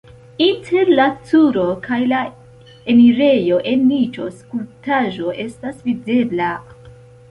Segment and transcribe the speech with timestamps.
[0.43, 2.23] Inter la turo kaj la
[2.95, 6.55] enirejo en niĉo skulptaĵo estas videbla.